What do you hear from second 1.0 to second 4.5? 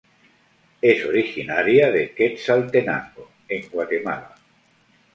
originaria de Quetzaltenango en Guatemala.